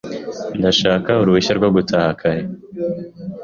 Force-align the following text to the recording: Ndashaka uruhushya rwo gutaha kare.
Ndashaka 0.59 1.09
uruhushya 1.21 1.53
rwo 1.59 1.69
gutaha 1.75 2.09
kare. 2.19 2.43